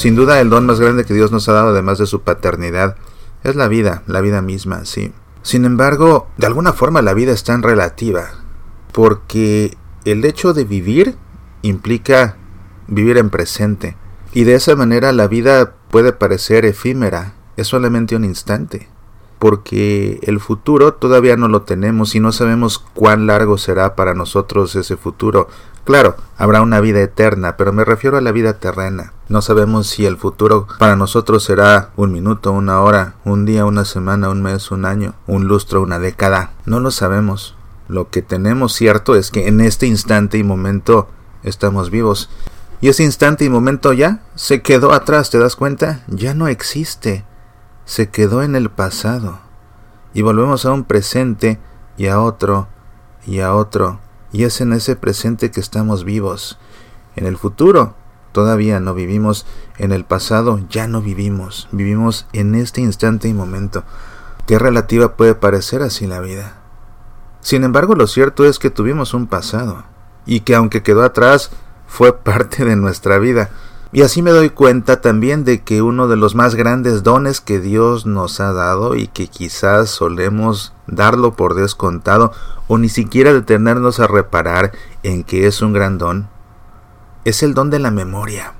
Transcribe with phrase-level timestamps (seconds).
[0.00, 2.96] Sin duda el don más grande que Dios nos ha dado, además de su paternidad,
[3.44, 5.12] es la vida, la vida misma, sí.
[5.42, 8.30] Sin embargo, de alguna forma la vida es tan relativa,
[8.92, 9.76] porque
[10.06, 11.16] el hecho de vivir
[11.60, 12.38] implica
[12.86, 13.98] vivir en presente,
[14.32, 18.88] y de esa manera la vida puede parecer efímera, es solamente un instante,
[19.38, 24.74] porque el futuro todavía no lo tenemos y no sabemos cuán largo será para nosotros
[24.76, 25.48] ese futuro.
[25.90, 29.12] Claro, habrá una vida eterna, pero me refiero a la vida terrena.
[29.28, 33.84] No sabemos si el futuro para nosotros será un minuto, una hora, un día, una
[33.84, 36.52] semana, un mes, un año, un lustro, una década.
[36.64, 37.56] No lo sabemos.
[37.88, 41.08] Lo que tenemos cierto es que en este instante y momento
[41.42, 42.30] estamos vivos
[42.80, 46.04] y ese instante y momento ya se quedó atrás, ¿te das cuenta?
[46.06, 47.24] Ya no existe.
[47.84, 49.40] Se quedó en el pasado.
[50.14, 51.58] Y volvemos a un presente
[51.96, 52.68] y a otro
[53.26, 53.98] y a otro.
[54.32, 56.58] Y es en ese presente que estamos vivos.
[57.16, 57.94] En el futuro
[58.32, 59.46] todavía no vivimos.
[59.78, 61.68] En el pasado ya no vivimos.
[61.72, 63.84] Vivimos en este instante y momento.
[64.46, 66.56] Qué relativa puede parecer así la vida.
[67.40, 69.84] Sin embargo, lo cierto es que tuvimos un pasado.
[70.26, 71.50] Y que aunque quedó atrás,
[71.86, 73.50] fue parte de nuestra vida.
[73.92, 77.58] Y así me doy cuenta también de que uno de los más grandes dones que
[77.58, 82.32] Dios nos ha dado y que quizás solemos darlo por descontado
[82.68, 84.70] o ni siquiera detenernos a reparar
[85.02, 86.28] en que es un gran don,
[87.24, 88.54] es el don de la memoria.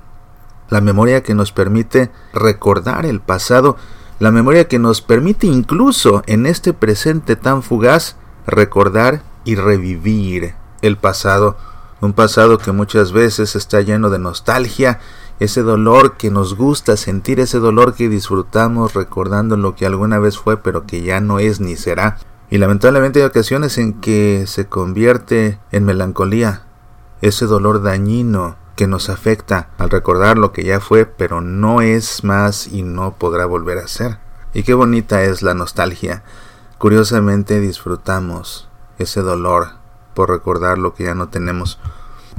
[0.69, 3.77] La memoria que nos permite recordar el pasado,
[4.19, 10.97] la memoria que nos permite incluso en este presente tan fugaz recordar y revivir el
[10.97, 11.55] pasado
[12.01, 14.99] un pasado que muchas veces está lleno de nostalgia,
[15.41, 20.37] ese dolor que nos gusta sentir, ese dolor que disfrutamos recordando lo que alguna vez
[20.37, 22.19] fue pero que ya no es ni será.
[22.51, 26.67] Y lamentablemente hay ocasiones en que se convierte en melancolía,
[27.21, 32.23] ese dolor dañino que nos afecta al recordar lo que ya fue pero no es
[32.23, 34.19] más y no podrá volver a ser.
[34.53, 36.21] Y qué bonita es la nostalgia.
[36.77, 39.69] Curiosamente disfrutamos ese dolor
[40.13, 41.79] por recordar lo que ya no tenemos.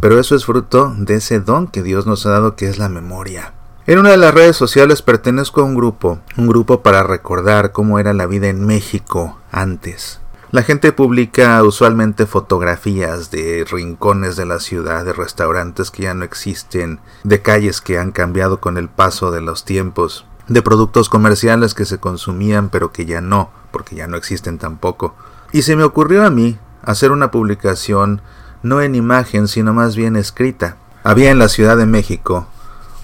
[0.03, 2.89] Pero eso es fruto de ese don que Dios nos ha dado que es la
[2.89, 3.55] memoria.
[3.87, 8.01] En una de las redes sociales pertenezco a un grupo, un grupo para recordar cómo
[8.01, 10.21] era la vida en México antes.
[10.51, 16.25] La gente publica usualmente fotografías de rincones de la ciudad, de restaurantes que ya no
[16.25, 21.75] existen, de calles que han cambiado con el paso de los tiempos, de productos comerciales
[21.75, 25.15] que se consumían pero que ya no, porque ya no existen tampoco.
[25.53, 28.21] Y se me ocurrió a mí hacer una publicación
[28.63, 30.77] no en imagen, sino más bien escrita.
[31.05, 32.47] Había en la Ciudad de México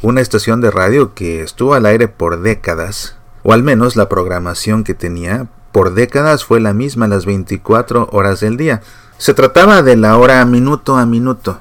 [0.01, 4.85] una estación de radio que estuvo al aire por décadas, o al menos la programación
[4.85, 8.81] que tenía por décadas fue la misma las 24 horas del día.
[9.19, 11.61] Se trataba de la hora minuto a minuto.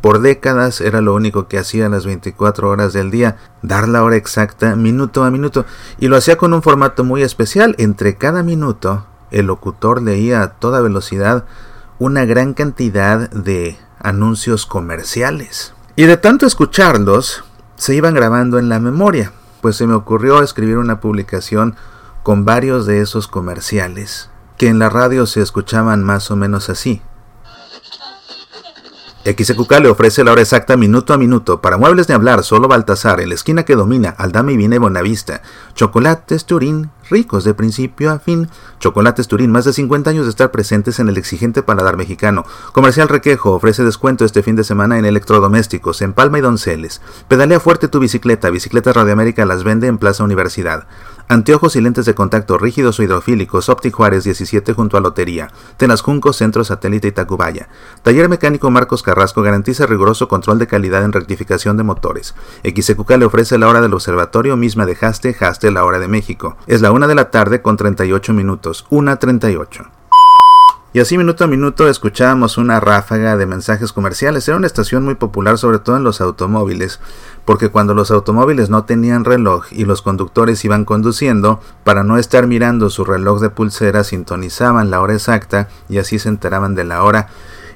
[0.00, 4.16] Por décadas era lo único que hacía las 24 horas del día, dar la hora
[4.16, 5.64] exacta minuto a minuto,
[5.98, 7.74] y lo hacía con un formato muy especial.
[7.78, 11.44] Entre cada minuto, el locutor leía a toda velocidad
[12.02, 15.72] una gran cantidad de anuncios comerciales.
[15.94, 17.44] Y de tanto escucharlos,
[17.76, 19.30] se iban grabando en la memoria,
[19.60, 21.76] pues se me ocurrió escribir una publicación
[22.24, 27.02] con varios de esos comerciales, que en la radio se escuchaban más o menos así.
[29.24, 31.60] XQK le ofrece la hora exacta minuto a minuto.
[31.60, 35.42] Para muebles de hablar, solo Baltasar, en la esquina que domina, Aldame y Viene Bonavista.
[35.74, 38.48] Chocolates Turín, ricos de principio a fin.
[38.80, 42.44] Chocolates Turín, más de 50 años de estar presentes en el exigente paladar mexicano.
[42.72, 47.00] Comercial Requejo ofrece descuento este fin de semana en electrodomésticos, en Palma y Donceles.
[47.28, 48.50] Pedalea fuerte tu bicicleta.
[48.50, 50.88] Bicicletas América las vende en Plaza Universidad.
[51.32, 55.48] Anteojos y lentes de contacto rígidos o hidrofílicos, Optic Juárez 17 junto a Lotería.
[55.78, 57.70] Tenascunco, Centro Satélite y Tacubaya.
[58.02, 62.34] Taller Mecánico Marcos Carrasco garantiza riguroso control de calidad en rectificación de motores.
[62.64, 66.58] XQK le ofrece la hora del observatorio misma de Haste, Haste la hora de México.
[66.66, 68.84] Es la una de la tarde con 38 minutos.
[68.90, 70.01] 1.38.
[70.94, 74.46] Y así minuto a minuto escuchábamos una ráfaga de mensajes comerciales.
[74.46, 77.00] Era una estación muy popular sobre todo en los automóviles,
[77.46, 82.46] porque cuando los automóviles no tenían reloj y los conductores iban conduciendo, para no estar
[82.46, 87.02] mirando su reloj de pulsera sintonizaban la hora exacta y así se enteraban de la
[87.02, 87.28] hora.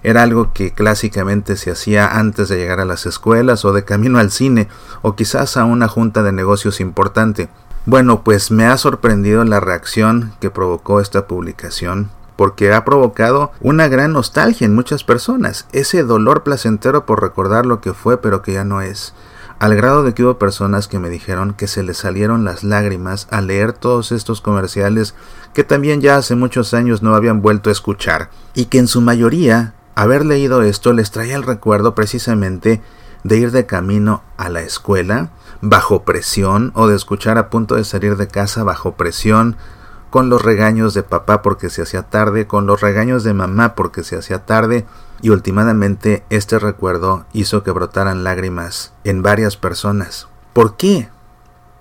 [0.03, 4.19] Era algo que clásicamente se hacía antes de llegar a las escuelas o de camino
[4.19, 4.69] al cine
[5.01, 7.49] o quizás a una junta de negocios importante.
[7.87, 13.89] Bueno, pues me ha sorprendido la reacción que provocó esta publicación porque ha provocado una
[13.89, 18.53] gran nostalgia en muchas personas, ese dolor placentero por recordar lo que fue pero que
[18.53, 19.15] ya no es,
[19.59, 23.27] al grado de que hubo personas que me dijeron que se les salieron las lágrimas
[23.31, 25.15] al leer todos estos comerciales
[25.55, 29.01] que también ya hace muchos años no habían vuelto a escuchar, y que en su
[29.01, 32.83] mayoría haber leído esto les traía el recuerdo precisamente
[33.25, 35.31] de ir de camino a la escuela
[35.63, 39.57] bajo presión o de escuchar a punto de salir de casa bajo presión
[40.17, 44.03] con los regaños de papá porque se hacía tarde, con los regaños de mamá porque
[44.03, 44.87] se hacía tarde,
[45.21, 50.27] y últimamente este recuerdo hizo que brotaran lágrimas en varias personas.
[50.55, 51.11] ¿Por qué?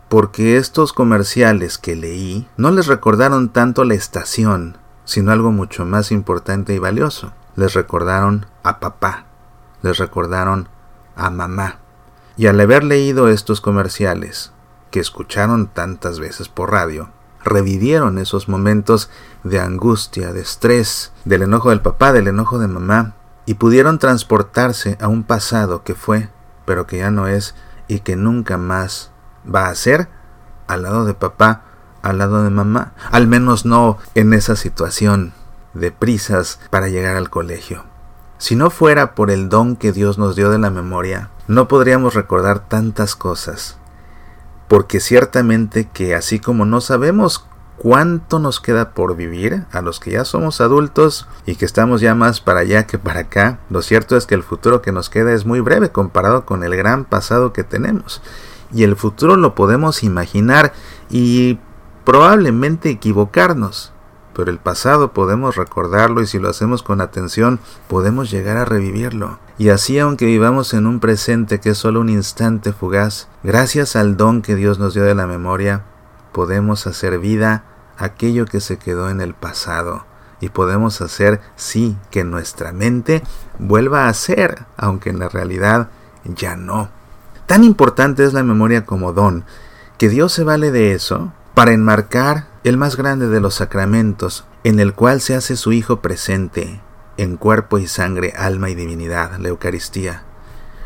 [0.10, 6.12] Porque estos comerciales que leí no les recordaron tanto la estación, sino algo mucho más
[6.12, 7.31] importante y valioso.
[7.56, 9.28] Les recordaron a papá,
[9.81, 10.68] les recordaron
[11.16, 11.78] a mamá.
[12.36, 14.52] Y al haber leído estos comerciales,
[14.92, 17.12] que escucharon tantas veces por radio,
[17.45, 19.09] revivieron esos momentos
[19.44, 23.13] de angustia, de estrés, del enojo del papá, del enojo de mamá,
[23.45, 26.30] y pudieron transportarse a un pasado que fue,
[26.65, 27.56] pero que ya no es
[27.88, 29.12] y que nunca más
[29.47, 30.09] va a ser,
[30.68, 31.62] al lado de papá,
[32.01, 35.33] al lado de mamá, al menos no en esa situación
[35.74, 37.83] de prisas para llegar al colegio.
[38.39, 42.15] Si no fuera por el don que Dios nos dio de la memoria, no podríamos
[42.15, 43.77] recordar tantas cosas
[44.68, 47.46] porque ciertamente que así como no sabemos
[47.78, 52.16] cuánto nos queda por vivir a los que ya somos adultos y que estamos ya
[52.16, 55.34] más para allá que para acá, lo cierto es que el futuro que nos queda
[55.34, 58.22] es muy breve comparado con el gran pasado que tenemos.
[58.74, 60.74] Y el futuro lo podemos imaginar
[61.10, 61.60] y
[62.04, 63.94] probablemente equivocarnos
[64.36, 69.40] pero el pasado podemos recordarlo y si lo hacemos con atención podemos llegar a revivirlo.
[69.58, 74.18] Y así aunque vivamos en un presente que es solo un instante fugaz, gracias al
[74.18, 75.84] don que Dios nos dio de la memoria,
[76.34, 77.64] podemos hacer vida
[77.98, 80.06] aquello que se quedó en el pasado.
[80.42, 83.24] Y podemos hacer, sí, que nuestra mente
[83.58, 85.88] vuelva a ser, aunque en la realidad
[86.26, 86.90] ya no.
[87.46, 89.46] Tan importante es la memoria como don,
[89.98, 94.80] que Dios se vale de eso para enmarcar el más grande de los sacramentos, en
[94.80, 96.82] el cual se hace su Hijo presente,
[97.16, 100.24] en cuerpo y sangre, alma y divinidad, la Eucaristía.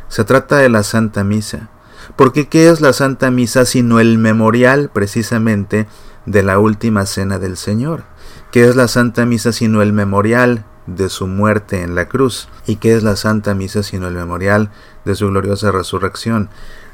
[0.10, 1.70] Se trata de la Santa Misa,
[2.18, 5.88] porque ¿qué es la Santa Misa sino el memorial precisamente
[6.26, 8.04] de la última cena del Señor?
[8.52, 12.50] ¿Qué es la Santa Misa sino el memorial de su muerte en la cruz?
[12.68, 14.70] ¿Y qué es la Santa Misa sino el memorial
[15.06, 16.50] de su gloriosa resurrección?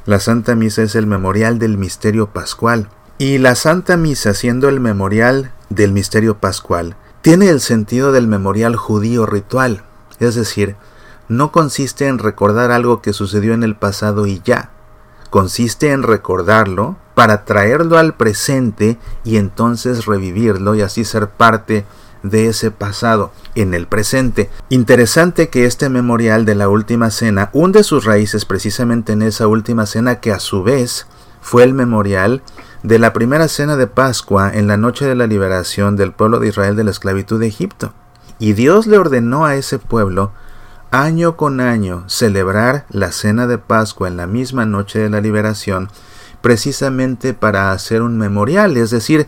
[0.06, 4.82] La Santa Misa es el memorial del misterio pascual, y la Santa Misa, siendo el
[4.82, 9.84] memorial del misterio pascual, tiene el sentido del memorial judío ritual,
[10.20, 10.76] es decir,
[11.30, 14.72] no consiste en recordar algo que sucedió en el pasado y ya,
[15.30, 21.86] consiste en recordarlo para traerlo al presente y entonces revivirlo y así ser parte
[22.22, 24.50] de ese pasado en el presente.
[24.70, 29.86] Interesante que este memorial de la última cena hunde sus raíces precisamente en esa última
[29.86, 31.08] cena que a su vez
[31.42, 32.42] fue el memorial
[32.86, 36.50] de la primera cena de Pascua en la noche de la liberación del pueblo de
[36.50, 37.94] Israel de la esclavitud de Egipto.
[38.38, 40.34] Y Dios le ordenó a ese pueblo
[40.92, 45.90] año con año celebrar la cena de Pascua en la misma noche de la liberación,
[46.42, 49.26] precisamente para hacer un memorial, es decir,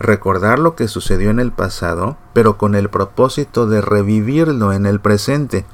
[0.00, 4.98] recordar lo que sucedió en el pasado, pero con el propósito de revivirlo en el
[4.98, 5.64] presente.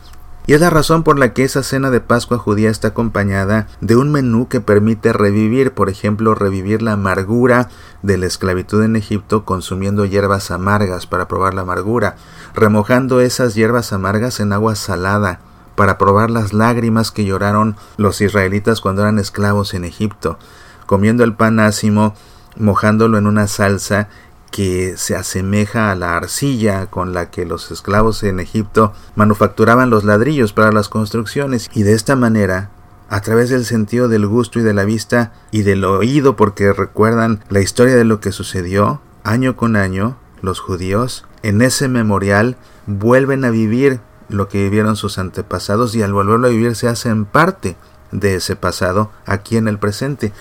[0.44, 3.94] Y es la razón por la que esa cena de Pascua judía está acompañada de
[3.94, 7.68] un menú que permite revivir, por ejemplo, revivir la amargura
[8.02, 12.16] de la esclavitud en Egipto consumiendo hierbas amargas para probar la amargura,
[12.54, 15.38] remojando esas hierbas amargas en agua salada
[15.76, 20.38] para probar las lágrimas que lloraron los israelitas cuando eran esclavos en Egipto,
[20.86, 22.14] comiendo el pan ácimo,
[22.56, 24.08] mojándolo en una salsa
[24.52, 30.04] que se asemeja a la arcilla con la que los esclavos en Egipto manufacturaban los
[30.04, 31.70] ladrillos para las construcciones.
[31.72, 32.70] Y de esta manera
[33.08, 37.44] a través del sentido del gusto y de la vista y del oído porque recuerdan
[37.50, 42.56] la historia de lo que sucedió año con año los judíos en ese memorial
[42.86, 47.26] vuelven a vivir lo que vivieron sus antepasados y al volverlo a vivir se hacen
[47.26, 47.76] parte
[48.12, 50.32] de ese pasado aquí en el presente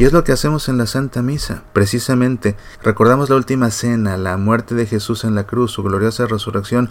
[0.00, 1.62] y es lo que hacemos en la Santa Misa.
[1.74, 6.88] Precisamente recordamos la última cena, la muerte de Jesús en la cruz, su gloriosa resurrección,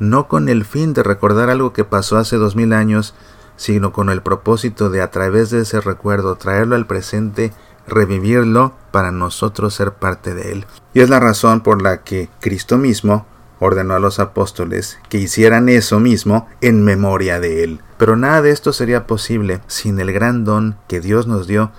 [0.00, 3.14] no con el fin de recordar algo que pasó hace dos mil años,
[3.54, 7.52] sino con el propósito de a través de ese recuerdo traerlo al presente,
[7.86, 10.66] revivirlo para nosotros ser parte de él.
[10.94, 13.24] Y es la razón por la que Cristo mismo
[13.60, 17.80] ordenó a los apóstoles que hicieran eso mismo en memoria de él.
[17.98, 21.70] Pero nada de esto sería posible sin el gran don que Dios nos dio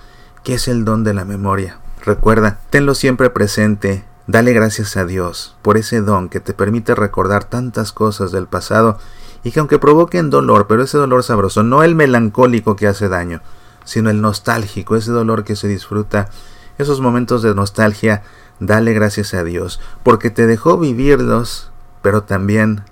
[0.44, 1.78] ¿Qué es el don de la memoria.
[2.02, 7.44] Recuerda, tenlo siempre presente, dale gracias a Dios por ese don que te permite recordar
[7.44, 8.98] tantas cosas del pasado
[9.44, 13.42] y que aunque provoquen dolor, pero ese dolor sabroso, no el melancólico que hace daño,
[13.84, 16.30] sino el nostálgico, ese dolor que se disfruta,
[16.78, 18.22] esos momentos de nostalgia,
[18.60, 21.70] dale gracias a Dios, porque te dejó vivirlos,
[22.00, 22.82] pero también,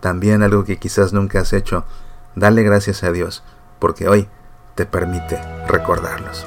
[0.00, 1.84] también algo que quizás nunca has hecho,
[2.34, 3.42] dale gracias a Dios,
[3.78, 4.28] porque hoy
[4.74, 6.46] te permite recordarlos.